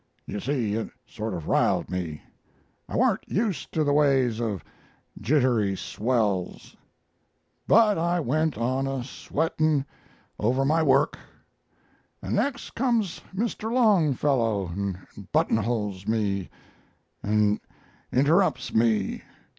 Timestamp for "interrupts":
18.11-18.73